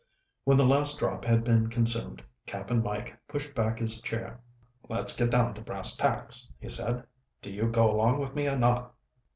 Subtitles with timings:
[0.45, 4.41] When the last drop had been consumed, Cap'n Mike pushed back his chair.
[4.89, 7.05] "Let's get down to brass tacks," he said.
[7.39, 8.95] "Do you go along with me or not?"